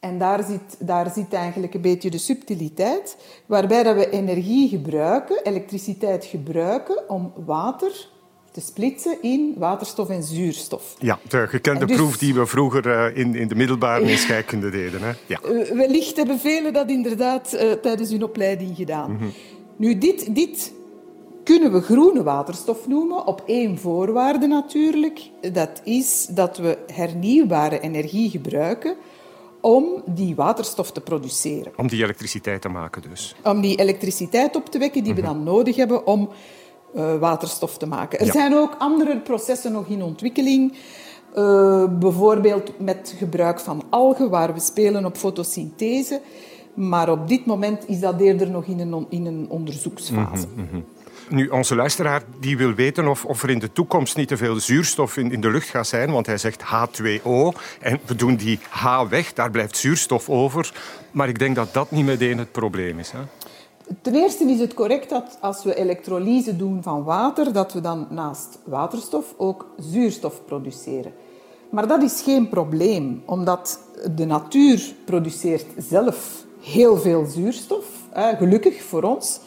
en 0.06 0.18
daar 0.18 0.44
zit, 0.44 0.76
daar 0.78 1.10
zit 1.10 1.32
eigenlijk 1.32 1.74
een 1.74 1.80
beetje 1.80 2.10
de 2.10 2.18
subtiliteit, 2.18 3.16
waarbij 3.46 3.82
dat 3.82 3.94
we 3.94 4.10
energie 4.10 4.68
gebruiken, 4.68 5.44
elektriciteit 5.44 6.24
gebruiken 6.24 7.08
om 7.08 7.32
water 7.46 8.08
te 8.52 8.60
splitsen 8.60 9.22
in 9.22 9.54
waterstof 9.58 10.08
en 10.08 10.22
zuurstof. 10.22 10.96
Ja, 10.98 11.18
de 11.28 11.46
gekende 11.46 11.86
dus- 11.86 11.96
proef 11.96 12.18
die 12.18 12.34
we 12.34 12.46
vroeger 12.46 12.86
uh, 12.86 13.16
in, 13.16 13.34
in 13.34 13.48
de 13.48 13.54
middelbare 13.54 14.10
in 14.10 14.18
scheikunde 14.18 14.70
deden. 14.70 15.02
Hè? 15.02 15.12
Ja. 15.26 15.40
Uh, 15.44 15.70
wellicht 15.70 16.16
hebben 16.16 16.38
velen 16.38 16.72
dat 16.72 16.90
inderdaad 16.90 17.54
uh, 17.54 17.72
tijdens 17.72 18.10
hun 18.10 18.22
opleiding 18.22 18.76
gedaan. 18.76 19.12
Mhm. 19.12 19.24
Nu, 19.76 19.98
dit, 19.98 20.34
dit 20.34 20.72
kunnen 21.44 21.72
we 21.72 21.80
groene 21.80 22.22
waterstof 22.22 22.88
noemen, 22.88 23.26
op 23.26 23.42
één 23.46 23.78
voorwaarde 23.78 24.46
natuurlijk. 24.46 25.20
Dat 25.52 25.80
is 25.84 26.26
dat 26.30 26.58
we 26.58 26.78
hernieuwbare 26.92 27.80
energie 27.80 28.30
gebruiken 28.30 28.96
om 29.66 30.02
die 30.06 30.34
waterstof 30.34 30.92
te 30.92 31.00
produceren. 31.00 31.72
Om 31.76 31.88
die 31.88 32.02
elektriciteit 32.02 32.62
te 32.62 32.68
maken 32.68 33.02
dus. 33.02 33.34
Om 33.42 33.60
die 33.60 33.76
elektriciteit 33.76 34.56
op 34.56 34.66
te 34.66 34.78
wekken 34.78 35.04
die 35.04 35.14
we 35.14 35.22
dan 35.22 35.42
nodig 35.42 35.76
hebben 35.76 36.06
om 36.06 36.28
uh, 36.94 37.18
waterstof 37.18 37.78
te 37.78 37.86
maken. 37.86 38.18
Er 38.18 38.26
Ja. 38.26 38.32
zijn 38.32 38.54
ook 38.54 38.74
andere 38.78 39.18
processen 39.18 39.72
nog 39.72 39.86
in 39.86 40.02
ontwikkeling. 40.02 40.72
Uh, 41.36 41.84
bijvoorbeeld 41.98 42.78
met 42.78 43.14
gebruik 43.18 43.60
van 43.60 43.82
algen, 43.90 44.30
waar 44.30 44.54
we 44.54 44.60
spelen 44.60 45.04
op 45.04 45.16
fotosynthese. 45.16 46.20
Maar 46.74 47.10
op 47.10 47.28
dit 47.28 47.46
moment 47.46 47.88
is 47.88 48.00
dat 48.00 48.20
eerder 48.20 48.50
nog 48.50 48.64
in 48.64 48.80
een, 48.80 49.06
in 49.08 49.26
een 49.26 49.46
onderzoeksfase. 49.48 50.46
Mhm, 50.54 50.60
mhm. 50.62 50.80
Nu, 51.28 51.48
onze 51.48 51.74
luisteraar 51.74 52.22
die 52.40 52.56
wil 52.56 52.74
weten 52.74 53.08
of, 53.08 53.24
of 53.24 53.42
er 53.42 53.50
in 53.50 53.58
de 53.58 53.72
toekomst 53.72 54.16
niet 54.16 54.28
te 54.28 54.36
veel 54.36 54.60
zuurstof 54.60 55.16
in, 55.16 55.32
in 55.32 55.40
de 55.40 55.50
lucht 55.50 55.68
gaat 55.68 55.86
zijn, 55.86 56.10
want 56.10 56.26
hij 56.26 56.38
zegt 56.38 56.62
H2O 56.62 57.58
en 57.80 58.00
we 58.06 58.14
doen 58.16 58.36
die 58.36 58.58
H 58.68 59.02
weg, 59.08 59.32
daar 59.32 59.50
blijft 59.50 59.76
zuurstof 59.76 60.28
over. 60.28 60.72
Maar 61.10 61.28
ik 61.28 61.38
denk 61.38 61.54
dat 61.54 61.74
dat 61.74 61.90
niet 61.90 62.04
meteen 62.04 62.38
het 62.38 62.52
probleem 62.52 62.98
is. 62.98 63.10
Hè? 63.10 63.18
Ten 64.02 64.14
eerste 64.14 64.44
is 64.44 64.60
het 64.60 64.74
correct 64.74 65.08
dat 65.08 65.38
als 65.40 65.64
we 65.64 65.74
elektrolyse 65.74 66.56
doen 66.56 66.82
van 66.82 67.04
water, 67.04 67.52
dat 67.52 67.72
we 67.72 67.80
dan 67.80 68.06
naast 68.10 68.58
waterstof 68.64 69.34
ook 69.36 69.66
zuurstof 69.78 70.44
produceren. 70.44 71.12
Maar 71.70 71.86
dat 71.86 72.02
is 72.02 72.22
geen 72.24 72.48
probleem, 72.48 73.22
omdat 73.24 73.80
de 74.14 74.24
natuur 74.24 74.94
produceert 75.04 75.66
zelf 75.76 76.44
heel 76.60 76.96
veel 76.96 77.26
zuurstof, 77.26 77.84
gelukkig 78.38 78.82
voor 78.82 79.02
ons. 79.02 79.40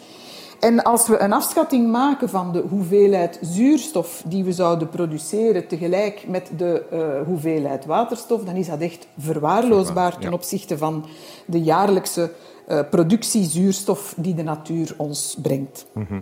En 0.60 0.84
als 0.84 1.08
we 1.08 1.20
een 1.20 1.34
afschatting 1.34 1.92
maken 1.92 2.30
van 2.30 2.52
de 2.52 2.64
hoeveelheid 2.70 3.40
zuurstof 3.42 4.24
die 4.26 4.44
we 4.44 4.52
zouden 4.52 4.90
produceren 4.90 5.68
tegelijk 5.68 6.24
met 6.28 6.52
de 6.58 6.86
eh, 6.92 7.26
hoeveelheid 7.26 7.86
waterstof, 7.86 8.44
dan 8.44 8.56
is 8.56 8.68
dat 8.68 8.80
echt 8.80 9.08
verwaarloosbaar 9.18 10.18
ten 10.18 10.34
opzichte 10.34 10.78
van 10.78 11.06
de 11.46 11.62
jaarlijkse 11.62 12.32
eh, 12.68 12.80
productie 12.90 13.44
zuurstof 13.44 14.14
die 14.18 14.34
de 14.34 14.44
natuur 14.44 14.94
ons 14.98 15.38
brengt. 15.42 15.86
Mhm. 15.94 16.20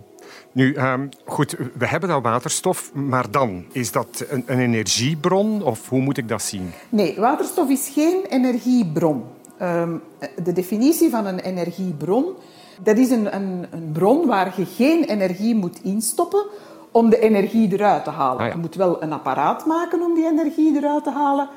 Nu, 0.52 0.74
ehm, 0.74 1.08
goed, 1.24 1.56
we 1.78 1.86
hebben 1.86 2.08
dat 2.08 2.22
waterstof, 2.22 2.94
maar 2.94 3.30
dan, 3.30 3.64
is 3.72 3.92
dat 3.92 4.24
een, 4.28 4.42
een 4.46 4.58
energiebron 4.58 5.62
of 5.62 5.88
hoe 5.88 6.00
moet 6.00 6.18
ik 6.18 6.28
dat 6.28 6.42
zien? 6.42 6.72
Nee, 6.88 7.20
waterstof 7.20 7.68
is 7.68 7.90
geen 7.92 8.24
energiebron. 8.28 9.24
Ehm, 9.58 9.96
de 10.42 10.52
definitie 10.52 11.10
van 11.10 11.26
een 11.26 11.38
energiebron, 11.38 12.24
dat 12.82 12.96
is 12.96 13.10
een, 13.10 13.34
een, 13.34 13.66
een 13.70 13.92
bron 13.92 14.26
waar 14.26 14.54
je 14.56 14.64
geen 14.64 15.04
energie 15.04 15.54
moet 15.54 15.82
instoppen 15.82 16.44
om 16.90 17.10
de 17.10 17.18
energie 17.18 17.72
eruit 17.72 18.04
te 18.04 18.10
halen. 18.10 18.40
Ah, 18.40 18.46
ja. 18.46 18.52
Je 18.52 18.58
moet 18.58 18.74
wel 18.74 19.02
een 19.02 19.12
apparaat 19.12 19.66
maken 19.66 20.02
om 20.02 20.14
die 20.14 20.26
energie 20.26 20.76
eruit 20.76 21.04
te 21.04 21.10
halen, 21.10 21.48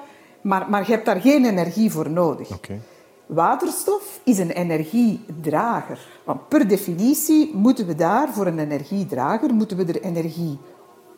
maar, 0.41 0.65
maar 0.69 0.85
je 0.85 0.91
hebt 0.91 1.05
daar 1.05 1.21
geen 1.21 1.45
energie 1.45 1.91
voor 1.91 2.09
nodig. 2.09 2.47
Waterstof 3.25 4.19
is 4.23 4.37
een 4.37 4.49
energiedrager. 4.49 5.99
Want 6.23 6.47
per 6.47 6.67
definitie 6.67 7.51
moeten 7.55 7.85
we 7.85 7.95
daar 7.95 8.29
voor 8.29 8.45
een 8.45 8.59
energiedrager 8.59 9.53
moeten 9.53 9.77
we 9.77 9.85
er 9.85 10.01
energie 10.01 10.57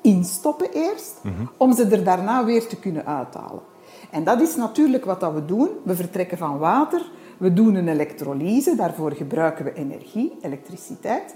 instoppen 0.02 0.72
eerst, 0.74 1.22
om 1.58 1.74
ze 1.74 1.86
er 1.86 2.04
daarna 2.04 2.46
weer 2.46 2.68
te 2.68 2.76
kunnen 2.76 3.06
uithalen. 3.06 3.62
En 4.10 4.24
dat 4.24 4.42
is 4.42 4.56
natuurlijk 4.56 5.06
wat 5.06 5.20
dat 5.20 5.34
we 5.34 5.46
doen. 5.46 5.70
We 5.84 5.96
vertrekken 5.96 6.38
van 6.38 6.58
water, 6.58 7.02
we 7.44 7.54
doen 7.54 7.76
een 7.76 7.88
elektrolyse, 7.88 8.76
daarvoor 8.76 9.12
gebruiken 9.12 9.66
we 9.66 9.74
energie, 9.74 10.34
elektriciteit. 10.42 11.36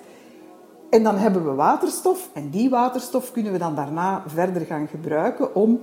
En 0.90 1.04
dan 1.04 1.16
hebben 1.16 1.46
we 1.46 1.52
waterstof 1.52 2.30
en 2.34 2.50
die 2.50 2.70
waterstof 2.70 3.32
kunnen 3.32 3.52
we 3.52 3.58
dan 3.58 3.76
daarna 3.76 4.24
verder 4.28 4.66
gaan 4.66 4.88
gebruiken 4.88 5.56
om 5.56 5.82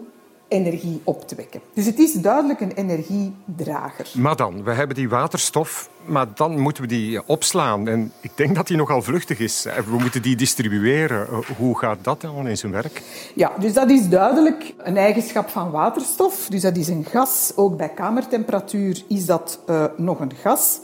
energie 0.48 1.00
op 1.04 1.28
te 1.28 1.34
wekken. 1.34 1.60
Dus 1.74 1.86
het 1.86 1.98
is 1.98 2.12
duidelijk 2.12 2.60
een 2.60 2.72
energiedrager. 2.72 4.10
Maar 4.14 4.36
dan, 4.36 4.64
we 4.64 4.72
hebben 4.72 4.96
die 4.96 5.08
waterstof, 5.08 5.88
maar 6.04 6.26
dan 6.34 6.58
moeten 6.58 6.82
we 6.82 6.88
die 6.88 7.26
opslaan. 7.26 7.88
En 7.88 8.12
ik 8.20 8.30
denk 8.34 8.54
dat 8.54 8.66
die 8.66 8.76
nogal 8.76 9.02
vluchtig 9.02 9.38
is. 9.38 9.66
We 9.86 9.96
moeten 9.98 10.22
die 10.22 10.36
distribueren. 10.36 11.26
Eh, 11.28 11.38
Hoe 11.56 11.78
gaat 11.78 11.98
dat 12.02 12.20
dan 12.20 12.48
in 12.48 12.58
zijn 12.58 12.72
werk? 12.72 13.02
Ja, 13.34 13.52
dus 13.58 13.72
dat 13.72 13.90
is 13.90 14.08
duidelijk 14.08 14.74
een 14.78 14.96
eigenschap 14.96 15.48
van 15.48 15.70
waterstof. 15.70 16.46
Dus 16.48 16.60
dat 16.62 16.76
is 16.76 16.88
een 16.88 17.04
gas. 17.10 17.52
Ook 17.56 17.76
bij 17.76 17.88
kamertemperatuur 17.88 19.02
is 19.08 19.26
dat 19.26 19.58
eh, 19.66 19.84
nog 19.96 20.20
een 20.20 20.32
gas. 20.42 20.80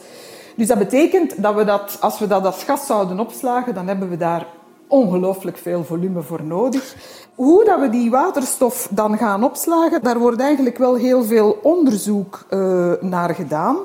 Dus 0.57 0.67
dat 0.69 0.79
betekent 0.79 1.43
dat 1.43 1.55
we 1.55 1.65
dat, 1.65 1.97
als 2.01 2.19
we 2.19 2.27
dat 2.27 2.45
als 2.45 2.65
gas 2.65 2.87
zouden 2.87 3.21
opslagen, 3.21 3.75
dan 3.75 3.87
hebben 3.87 4.09
we 4.09 4.17
daar 4.17 4.47
ongelooflijk 4.91 5.57
veel 5.57 5.85
volume 5.85 6.23
voor 6.23 6.45
nodig. 6.45 6.95
Hoe 7.35 7.65
dat 7.65 7.81
we 7.81 7.89
die 7.89 8.11
waterstof 8.11 8.89
dan 8.91 9.19
gaan 9.19 9.45
opslagen, 9.45 10.03
daar 10.03 10.19
wordt 10.19 10.41
eigenlijk 10.41 10.79
wel 10.79 10.95
heel 10.95 11.25
veel 11.25 11.59
onderzoek 11.63 12.47
eh, 12.49 12.93
naar 13.01 13.35
gedaan. 13.35 13.77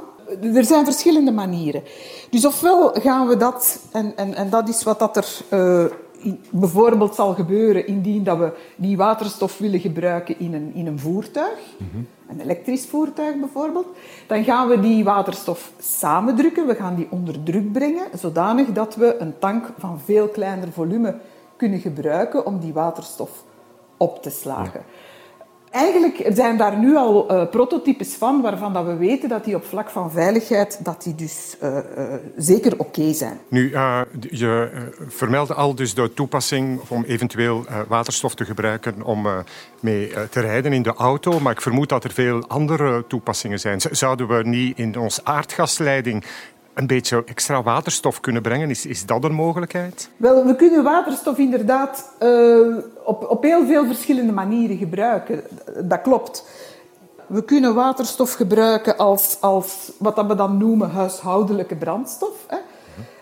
Er 0.42 0.64
zijn 0.64 0.86
verschillende 0.86 1.32
manieren. 1.32 1.84
Dus 2.30 2.46
ofwel 2.46 2.92
gaan 2.94 3.28
we 3.28 3.38
dat, 3.38 3.80
en, 3.92 4.14
en, 4.16 4.34
en 4.34 4.50
dat 4.50 4.70
is 4.70 4.84
wat 4.84 5.00
dat 5.00 5.18
er 5.18 5.28
eh, 5.50 5.86
bijvoorbeeld 6.50 7.16
zal 7.16 7.34
gebeuren 7.34 7.88
indien 7.88 8.24
dat 8.24 8.38
we 8.38 8.52
die 8.76 8.98
waterstof 8.98 9.58
willen 9.58 9.80
gebruiken 9.80 10.40
in 10.40 10.54
een, 10.54 10.72
in 10.74 10.88
een 10.88 11.00
voertuig, 11.00 11.60
een 12.30 12.40
elektrisch 12.40 12.86
voertuig 12.86 13.36
bijvoorbeeld, 13.36 13.88
dan 14.28 14.44
gaan 14.44 14.68
we 14.68 14.80
die 14.80 15.04
waterstof 15.04 15.72
samendrukken, 15.80 16.68
we 16.68 16.76
gaan 16.76 16.96
die 16.96 17.08
onder 17.10 17.44
druk 17.44 17.72
brengen, 17.72 18.08
zodanig 18.18 18.68
dat 18.68 18.96
we 18.96 19.16
een 19.20 19.40
tank 19.40 19.66
van 19.78 20.00
veel 20.00 20.28
kleiner 20.28 20.72
volume 20.72 21.16
kunnen 21.56 21.80
gebruiken 21.80 22.46
om 22.46 22.60
die 22.60 22.74
waterstof 22.74 23.44
op 23.98 24.22
te 24.22 24.30
slagen. 24.30 24.84
Eigenlijk 25.76 26.28
zijn 26.34 26.58
daar 26.58 26.78
nu 26.78 26.96
al 26.96 27.30
eh, 27.30 27.50
prototypes 27.50 28.14
van, 28.14 28.42
waarvan 28.42 28.74
dat 28.74 28.86
we 28.86 28.96
weten 28.96 29.30
dat 29.30 29.46
die 29.46 29.56
op 29.56 29.66
vlak 29.66 29.90
van 29.90 30.12
veiligheid 30.12 30.80
dat 30.84 31.04
die 31.04 31.16
dus 31.16 31.56
eh, 31.60 31.78
eh, 31.78 32.14
zeker 32.38 32.80
oké 32.80 33.14
zijn. 33.14 33.40
Nu, 33.48 33.70
je 34.30 34.70
vermeldde 35.08 35.54
al 35.54 35.76
dus 35.76 35.94
de 35.94 36.14
toepassing 36.14 36.80
om 36.88 37.04
eventueel 37.04 37.66
waterstof 37.88 38.36
te 38.36 38.46
gebruiken 38.46 39.04
om 39.04 39.28
mee 39.80 40.12
te 40.30 40.40
rijden 40.40 40.74
in 40.74 40.82
de 40.82 40.94
auto. 40.94 41.40
Maar 41.40 41.52
ik 41.52 41.62
vermoed 41.62 41.90
dat 41.90 42.04
er 42.04 42.12
veel 42.12 42.48
andere 42.48 43.08
toepassingen 43.08 43.60
zijn. 43.60 43.82
Zouden 43.92 44.28
we 44.28 44.44
niet 44.44 44.78
in 44.78 45.00
onze 45.00 45.22
aardgasleiding 45.24 46.24
een 46.76 46.88
beetje 46.88 47.24
extra 47.26 47.64
waterstof 47.64 48.20
kunnen 48.20 48.42
brengen? 48.42 48.70
Is, 48.70 48.86
is 48.86 49.06
dat 49.06 49.24
een 49.24 49.34
mogelijkheid? 49.34 50.10
Wel, 50.18 50.46
we 50.46 50.56
kunnen 50.56 50.84
waterstof 50.84 51.38
inderdaad 51.38 52.12
eh, 52.20 52.58
op, 53.04 53.30
op 53.30 53.44
heel 53.44 53.66
veel 53.66 53.86
verschillende 53.86 54.32
manieren 54.32 54.78
gebruiken. 54.78 55.44
Dat 55.84 56.02
klopt. 56.02 56.46
We 57.28 57.44
kunnen 57.44 57.76
waterstof 57.76 58.34
gebruiken 58.34 58.98
als, 58.98 59.38
als 59.42 59.92
wat 59.98 60.16
dat 60.16 60.28
we 60.28 60.36
dan 60.36 60.58
noemen 60.58 60.90
huishoudelijke 60.90 61.76
brandstof. 61.76 62.46
Hè. 62.48 62.58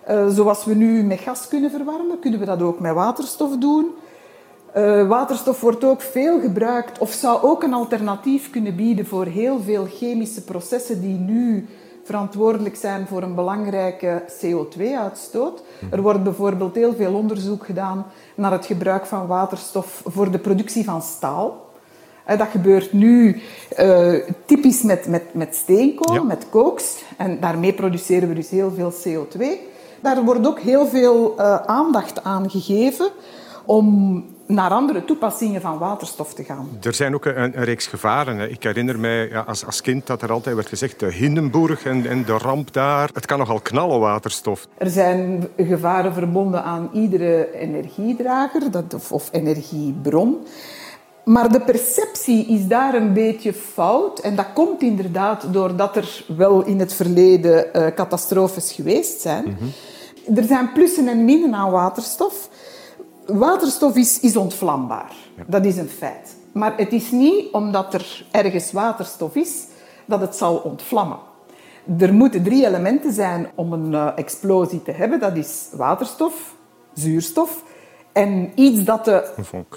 Eh, 0.05 0.27
zoals 0.29 0.65
we 0.65 0.73
nu 0.73 1.03
met 1.03 1.19
gas 1.19 1.47
kunnen 1.47 1.71
verwarmen, 1.71 2.19
kunnen 2.19 2.39
we 2.39 2.45
dat 2.45 2.61
ook 2.61 2.79
met 2.79 2.93
waterstof 2.93 3.57
doen. 3.57 3.85
Eh, 4.73 5.07
waterstof 5.07 5.61
wordt 5.61 5.83
ook 5.83 6.01
veel 6.01 6.39
gebruikt, 6.39 6.97
of 6.97 7.11
zou 7.11 7.41
ook 7.41 7.63
een 7.63 7.73
alternatief 7.73 8.49
kunnen 8.49 8.75
bieden 8.75 9.05
voor 9.05 9.25
heel 9.25 9.59
veel 9.59 9.85
chemische 9.85 10.43
processen 10.43 11.01
die 11.01 11.17
nu 11.17 11.67
verantwoordelijk 12.03 12.75
zijn 12.75 13.07
voor 13.07 13.23
een 13.23 13.35
belangrijke 13.35 14.23
CO2-uitstoot. 14.41 15.63
Er 15.91 16.01
wordt 16.01 16.23
bijvoorbeeld 16.23 16.75
heel 16.75 16.93
veel 16.93 17.13
onderzoek 17.13 17.65
gedaan 17.65 18.05
naar 18.35 18.51
het 18.51 18.65
gebruik 18.65 19.05
van 19.05 19.27
waterstof 19.27 20.01
voor 20.05 20.31
de 20.31 20.39
productie 20.39 20.83
van 20.83 21.01
staal. 21.01 21.71
Eh, 22.25 22.37
Dat 22.37 22.47
gebeurt 22.47 22.93
nu 22.93 23.41
eh, 23.69 24.13
typisch 24.45 24.81
met, 24.81 25.07
met, 25.07 25.33
met 25.33 25.55
steenkool, 25.55 26.23
met 26.23 26.45
koks. 26.49 27.03
En 27.17 27.39
daarmee 27.39 27.73
produceren 27.73 28.27
we 28.29 28.35
dus 28.35 28.49
heel 28.49 28.71
veel 28.71 28.93
CO2. 28.93 29.43
Daar 30.01 30.23
wordt 30.23 30.47
ook 30.47 30.59
heel 30.59 30.87
veel 30.87 31.37
eh, 31.37 31.55
aandacht 31.55 32.23
aan 32.23 32.49
gegeven 32.49 33.09
om 33.65 34.25
naar 34.45 34.71
andere 34.71 35.05
toepassingen 35.05 35.61
van 35.61 35.77
waterstof 35.77 36.33
te 36.33 36.43
gaan. 36.43 36.69
Er 36.81 36.93
zijn 36.93 37.13
ook 37.13 37.25
een, 37.25 37.37
een 37.37 37.63
reeks 37.63 37.87
gevaren. 37.87 38.51
Ik 38.51 38.63
herinner 38.63 38.99
mij 38.99 39.29
ja, 39.29 39.39
als, 39.39 39.65
als, 39.65 39.81
kind 39.81 40.07
dat 40.07 40.21
er 40.21 40.31
altijd 40.31 40.55
werd 40.55 40.67
gezegd 40.67 40.99
de 40.99 41.11
Hindenburg 41.11 41.85
en, 41.85 42.05
en, 42.05 42.25
de 42.25 42.37
ramp 42.37 42.73
daar. 42.73 43.09
Het 43.13 43.25
kan 43.25 43.37
nogal 43.37 43.59
knallen, 43.59 43.99
waterstof. 43.99 44.67
Er 44.77 44.89
zijn 44.89 45.47
gevaren 45.57 46.13
verbonden 46.13 46.63
aan 46.63 46.89
iedere 46.93 47.51
energiedrager 47.53 48.71
dat, 48.71 48.93
of, 48.93 49.11
of 49.11 49.29
energiebron. 49.31 50.37
Maar 51.23 51.51
de 51.51 51.61
perceptie 51.61 52.45
is 52.45 52.67
daar 52.67 52.93
een 52.93 53.13
beetje 53.13 53.53
fout. 53.53 54.19
En 54.19 54.35
dat 54.35 54.47
komt 54.53 54.81
inderdaad 54.81 55.53
doordat 55.53 55.95
er 55.95 56.25
wel 56.37 56.65
in 56.65 56.79
het 56.79 56.93
verleden 56.93 57.65
uh, 57.73 57.87
catastrofes 57.87 58.71
geweest 58.71 59.21
zijn. 59.21 59.43
Mm 59.45 59.55
-hmm. 59.59 60.35
Er 60.35 60.43
zijn 60.43 60.71
plussen 60.71 61.07
en 61.07 61.25
minnen 61.25 61.53
aan 61.53 61.71
waterstof. 61.71 62.49
Waterstof 63.25 63.95
is, 63.95 64.19
is 64.19 64.37
ontvlambaar. 64.37 65.11
Ja. 65.37 65.43
Dat 65.47 65.65
is 65.65 65.77
een 65.77 65.89
feit. 65.89 66.35
Maar 66.51 66.77
het 66.77 66.93
is 66.93 67.11
niet 67.11 67.51
omdat 67.51 67.93
er 67.93 68.25
ergens 68.31 68.71
waterstof 68.71 69.35
is 69.35 69.65
dat 70.05 70.21
het 70.21 70.35
zal 70.35 70.55
ontvlammen. 70.55 71.17
Er 71.99 72.13
moeten 72.13 72.43
drie 72.43 72.65
elementen 72.65 73.13
zijn 73.13 73.51
om 73.55 73.73
een 73.73 73.91
uh, 73.91 74.07
explosie 74.15 74.83
te 74.83 74.91
hebben. 74.91 75.19
Dat 75.19 75.35
is 75.35 75.67
waterstof, 75.71 76.55
zuurstof 76.93 77.63
en 78.11 78.51
iets 78.55 78.83
dat 78.83 79.05
de 79.05 79.33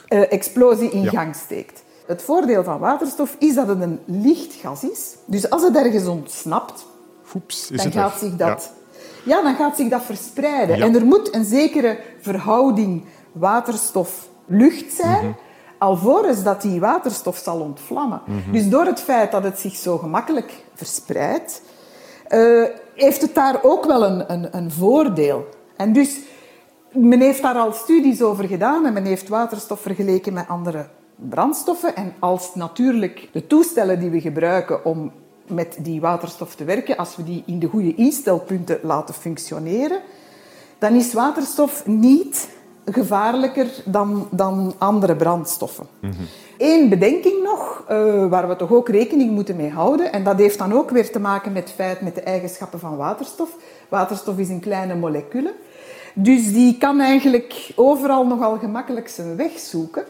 uh, 0.08 0.32
explosie 0.32 0.90
in 0.90 1.02
ja. 1.02 1.10
gang 1.10 1.34
steekt. 1.34 1.82
Het 2.06 2.22
voordeel 2.22 2.64
van 2.64 2.78
waterstof 2.78 3.36
is 3.38 3.54
dat 3.54 3.68
het 3.68 3.80
een 3.80 4.00
licht 4.04 4.54
gas 4.54 4.84
is. 4.84 5.14
Dus 5.24 5.50
als 5.50 5.62
het 5.62 5.76
ergens 5.76 6.06
ontsnapt, 6.06 6.86
Oeps, 7.34 7.68
dan 7.68 7.92
gaat 7.92 8.18
zich 8.18 8.36
dat... 8.36 8.72
Ja. 9.24 9.36
ja. 9.36 9.42
dan 9.42 9.54
gaat 9.54 9.76
zich 9.76 9.88
dat 9.88 10.02
verspreiden. 10.02 10.80
En 10.80 10.94
er 10.94 11.06
moet 11.06 11.34
een 11.34 11.44
zekere 11.44 11.98
verhouding 12.20 13.04
waterstof-lucht 13.38 14.92
zijn, 14.92 15.24
mm 15.24 15.32
-hmm. 15.32 15.36
alvorens 15.78 16.42
dat 16.42 16.62
die 16.62 16.80
waterstof 16.80 17.36
zal 17.36 17.60
ontvlammen. 17.60 18.22
Mm 18.26 18.42
-hmm. 18.42 18.52
Dus 18.52 18.68
door 18.68 18.84
het 18.84 19.00
feit 19.00 19.32
dat 19.32 19.44
het 19.44 19.58
zich 19.58 19.76
zo 19.76 19.98
gemakkelijk 19.98 20.64
verspreidt, 20.74 21.62
uh, 22.28 22.64
heeft 22.94 23.20
het 23.20 23.34
daar 23.34 23.58
ook 23.62 23.84
wel 23.84 24.04
een, 24.04 24.32
een, 24.32 24.56
een 24.56 24.70
voordeel. 24.70 25.46
En 25.76 25.92
dus 25.92 26.18
men 26.92 27.20
heeft 27.20 27.42
daar 27.42 27.54
al 27.54 27.72
studies 27.72 28.22
over 28.22 28.44
gedaan 28.44 28.86
en 28.86 28.92
men 28.92 29.04
heeft 29.04 29.28
waterstof 29.28 29.80
vergeleken 29.80 30.32
met 30.32 30.48
andere 30.48 30.86
brandstoffen. 31.16 31.96
En 31.96 32.14
als 32.18 32.54
natuurlijk 32.54 33.28
de 33.32 33.46
toestellen 33.46 34.00
die 34.00 34.10
we 34.10 34.20
gebruiken 34.20 34.84
om 34.84 35.12
met 35.46 35.76
die 35.80 36.00
waterstof 36.00 36.54
te 36.54 36.64
werken, 36.64 36.96
als 36.96 37.16
we 37.16 37.24
die 37.24 37.42
in 37.46 37.58
de 37.58 37.66
goede 37.66 37.94
instelpunten 37.94 38.78
laten 38.82 39.14
functioneren, 39.14 40.00
dan 40.78 40.94
is 40.94 41.12
waterstof 41.12 41.86
niet 41.86 42.48
gevaarlijker 42.90 43.66
dan, 43.84 44.28
dan 44.30 44.74
andere 44.78 45.16
brandstoffen. 45.16 45.86
Mhm. 46.00 46.12
Eén 46.58 46.88
bedenking 46.88 47.42
nog, 47.42 47.84
uh, 47.90 48.26
waar 48.26 48.48
we 48.48 48.56
toch 48.56 48.72
ook 48.72 48.88
rekening 48.88 49.30
moeten 49.30 49.56
mee 49.56 49.70
houden, 49.70 50.12
en 50.12 50.24
dat 50.24 50.38
heeft 50.38 50.58
dan 50.58 50.72
ook 50.72 50.90
weer 50.90 51.10
te 51.10 51.18
maken 51.18 51.52
met 51.52 51.62
het 51.62 51.72
feit, 51.72 52.00
met 52.00 52.14
de 52.14 52.20
eigenschappen 52.20 52.78
van 52.78 52.96
waterstof. 52.96 53.56
Waterstof 53.88 54.38
is 54.38 54.48
een 54.48 54.60
kleine 54.60 54.94
molecule, 54.94 55.54
dus 56.14 56.52
die 56.52 56.78
kan 56.78 57.00
eigenlijk 57.00 57.72
overal 57.74 58.26
nogal 58.26 58.58
gemakkelijk 58.58 59.08
zijn 59.08 59.36
weg 59.36 59.58
zoeken. 59.58 60.04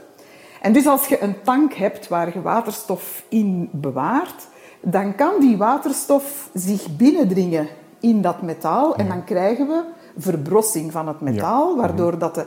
En 0.60 0.72
dus 0.72 0.86
als 0.86 1.06
je 1.06 1.22
een 1.22 1.42
tank 1.42 1.72
hebt 1.72 2.08
waar 2.08 2.30
je 2.34 2.42
waterstof 2.42 3.24
in 3.28 3.68
bewaart, 3.72 4.46
dan 4.80 5.14
kan 5.14 5.32
die 5.40 5.56
waterstof 5.56 6.50
zich 6.54 6.96
binnendringen 6.96 7.68
in 8.00 8.22
dat 8.22 8.42
metaal 8.42 8.96
en 8.96 9.08
dan 9.08 9.24
krijgen 9.24 9.66
we 9.66 9.82
verbrossing 10.16 10.92
van 10.92 11.08
het 11.08 11.20
metaal, 11.20 11.76
waardoor 11.76 12.18
dat 12.18 12.34
de 12.34 12.46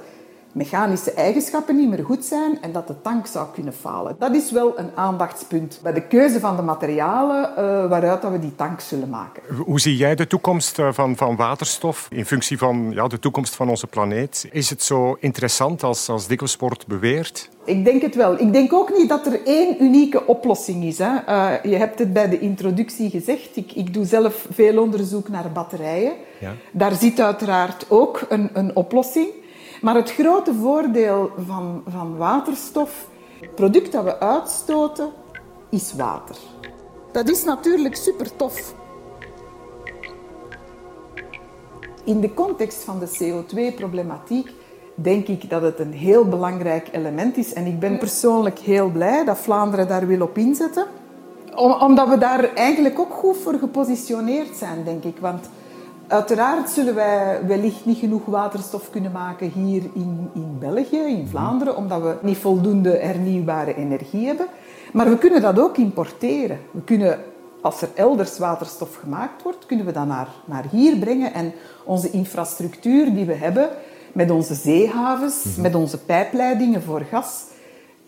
mechanische 0.51 1.11
eigenschappen 1.11 1.75
niet 1.75 1.89
meer 1.89 2.05
goed 2.05 2.25
zijn 2.25 2.61
en 2.61 2.71
dat 2.71 2.87
de 2.87 3.01
tank 3.01 3.27
zou 3.27 3.47
kunnen 3.53 3.73
falen. 3.73 4.15
Dat 4.19 4.35
is 4.35 4.51
wel 4.51 4.79
een 4.79 4.89
aandachtspunt 4.95 5.79
bij 5.83 5.93
de 5.93 6.01
keuze 6.01 6.39
van 6.39 6.55
de 6.55 6.61
materialen 6.61 7.49
uh, 7.49 7.55
waaruit 7.89 8.21
dat 8.21 8.31
we 8.31 8.39
die 8.39 8.55
tank 8.55 8.79
zullen 8.79 9.09
maken. 9.09 9.43
Hoe 9.65 9.79
zie 9.79 9.97
jij 9.97 10.15
de 10.15 10.27
toekomst 10.27 10.81
van, 10.89 11.15
van 11.15 11.35
waterstof 11.35 12.07
in 12.09 12.25
functie 12.25 12.57
van 12.57 12.91
ja, 12.93 13.07
de 13.07 13.19
toekomst 13.19 13.55
van 13.55 13.69
onze 13.69 13.87
planeet? 13.87 14.47
Is 14.51 14.69
het 14.69 14.83
zo 14.83 15.17
interessant 15.19 15.83
als, 15.83 16.09
als 16.09 16.27
dikwijls 16.27 16.55
wordt 16.55 16.87
beweerd? 16.87 17.49
Ik 17.65 17.85
denk 17.85 18.01
het 18.01 18.15
wel. 18.15 18.39
Ik 18.39 18.53
denk 18.53 18.73
ook 18.73 18.97
niet 18.97 19.09
dat 19.09 19.25
er 19.25 19.45
één 19.45 19.83
unieke 19.83 20.25
oplossing 20.25 20.83
is. 20.83 20.97
Hè. 20.97 21.11
Uh, 21.29 21.71
je 21.71 21.75
hebt 21.75 21.99
het 21.99 22.13
bij 22.13 22.29
de 22.29 22.39
introductie 22.39 23.09
gezegd. 23.09 23.49
Ik, 23.53 23.71
ik 23.71 23.93
doe 23.93 24.05
zelf 24.05 24.47
veel 24.51 24.81
onderzoek 24.81 25.29
naar 25.29 25.51
batterijen. 25.51 26.13
Ja. 26.39 26.53
Daar 26.71 26.95
zit 26.95 27.19
uiteraard 27.19 27.85
ook 27.89 28.25
een, 28.29 28.49
een 28.53 28.75
oplossing. 28.75 29.27
Maar 29.81 29.95
het 29.95 30.11
grote 30.11 30.53
voordeel 30.53 31.31
van, 31.47 31.83
van 31.87 32.17
waterstof, 32.17 33.07
het 33.39 33.55
product 33.55 33.91
dat 33.91 34.03
we 34.03 34.19
uitstoten, 34.19 35.09
is 35.69 35.93
water. 35.93 36.35
Dat 37.11 37.29
is 37.29 37.43
natuurlijk 37.43 37.95
super 37.95 38.35
tof. 38.35 38.73
In 42.03 42.19
de 42.19 42.33
context 42.33 42.83
van 42.83 42.99
de 42.99 43.07
CO2-problematiek 43.07 44.51
denk 44.95 45.27
ik 45.27 45.49
dat 45.49 45.61
het 45.61 45.79
een 45.79 45.93
heel 45.93 46.25
belangrijk 46.25 46.87
element 46.91 47.37
is. 47.37 47.53
En 47.53 47.65
ik 47.65 47.79
ben 47.79 47.97
persoonlijk 47.97 48.59
heel 48.59 48.89
blij 48.89 49.25
dat 49.25 49.37
Vlaanderen 49.37 49.87
daar 49.87 50.07
wil 50.07 50.21
op 50.21 50.37
inzetten. 50.37 50.85
Om, 51.55 51.71
omdat 51.71 52.09
we 52.09 52.17
daar 52.17 52.53
eigenlijk 52.53 52.99
ook 52.99 53.13
goed 53.13 53.37
voor 53.37 53.53
gepositioneerd 53.53 54.55
zijn, 54.55 54.83
denk 54.83 55.03
ik. 55.03 55.17
Want 55.19 55.49
Uiteraard 56.09 56.69
zullen 56.69 56.95
wij 56.95 57.39
wellicht 57.47 57.85
niet 57.85 57.97
genoeg 57.97 58.25
waterstof 58.25 58.89
kunnen 58.89 59.11
maken 59.11 59.51
hier 59.51 59.83
in, 59.93 60.29
in 60.33 60.57
België, 60.59 60.97
in 60.97 61.27
Vlaanderen, 61.29 61.75
omdat 61.75 62.01
we 62.01 62.15
niet 62.21 62.37
voldoende 62.37 62.89
hernieuwbare 62.89 63.75
energie 63.75 64.25
hebben. 64.25 64.45
Maar 64.93 65.09
we 65.09 65.17
kunnen 65.17 65.41
dat 65.41 65.59
ook 65.59 65.77
importeren. 65.77 66.59
We 66.71 66.81
kunnen, 66.81 67.19
als 67.61 67.81
er 67.81 67.89
elders 67.95 68.37
waterstof 68.37 68.95
gemaakt 68.95 69.43
wordt, 69.43 69.65
kunnen 69.65 69.85
we 69.85 69.91
dat 69.91 70.05
naar, 70.05 70.27
naar 70.45 70.65
hier 70.71 70.97
brengen. 70.97 71.33
En 71.33 71.53
onze 71.85 72.09
infrastructuur 72.09 73.13
die 73.13 73.25
we 73.25 73.35
hebben, 73.35 73.69
met 74.13 74.31
onze 74.31 74.53
zeehavens, 74.53 75.43
-hmm. 75.43 75.61
met 75.61 75.75
onze 75.75 75.97
pijpleidingen 75.97 76.81
voor 76.81 77.01
gas, 77.01 77.43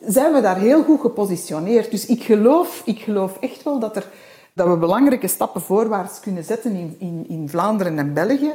zijn 0.06 0.34
we 0.34 0.42
daar 0.42 0.58
heel 0.58 0.84
goed 0.84 1.02
gepositioneerd. 1.02 1.92
Dus 1.92 2.06
ik 2.06 2.24
geloof, 2.24 2.82
ik 2.86 3.00
geloof 3.00 3.38
echt 3.40 3.64
wel 3.64 3.80
dat 3.80 3.96
er 3.96 4.06
dat 4.54 4.68
we 4.68 4.78
belangrijke 4.78 5.28
stappen 5.28 5.62
voorwaarts 5.62 6.20
kunnen 6.20 6.44
zetten 6.44 6.76
in, 6.76 6.96
in, 7.00 7.26
in 7.28 7.50
Vlaanderen 7.50 7.98
en 7.98 8.14
België 8.14 8.52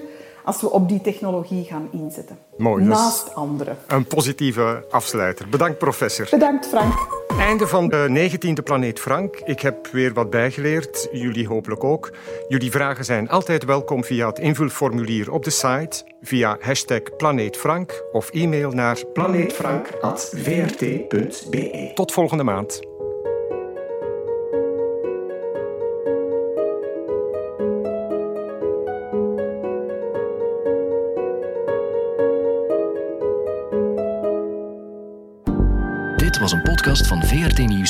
als 0.47 0.61
we 0.61 0.71
op 0.71 0.89
die 0.89 1.01
technologie 1.01 1.65
gaan 1.65 1.89
inzetten. 1.93 2.39
Mooi. 2.57 2.85
Dus 2.85 2.95
Naast 2.95 3.35
anderen. 3.35 3.77
Een 3.87 4.07
positieve 4.07 4.87
afsluiter. 4.91 5.49
Bedankt, 5.49 5.79
professor. 5.79 6.27
Bedankt, 6.31 6.67
Frank. 6.67 6.95
Einde 7.39 7.67
van 7.67 7.89
de 7.89 8.31
19e 8.31 8.63
Planeet 8.65 9.01
Frank. 9.01 9.37
Ik 9.45 9.61
heb 9.61 9.87
weer 9.87 10.13
wat 10.13 10.31
bijgeleerd. 10.31 11.09
Jullie 11.13 11.47
hopelijk 11.47 11.85
ook. 11.85 12.13
Jullie 12.49 12.71
vragen 12.71 13.05
zijn 13.05 13.29
altijd 13.29 13.65
welkom 13.65 14.05
via 14.05 14.27
het 14.27 14.39
invulformulier 14.39 15.33
op 15.33 15.45
de 15.45 15.51
site, 15.51 16.05
via 16.23 16.57
hashtag 16.61 17.01
planeetfrank 17.17 18.03
of 18.13 18.31
e-mail 18.31 18.71
naar 18.71 19.05
planeetfrank.vrt.be. 19.13 21.91
Tot 21.95 22.13
volgende 22.13 22.43
maand. 22.43 22.96